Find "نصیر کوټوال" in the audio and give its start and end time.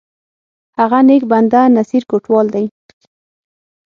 1.77-2.47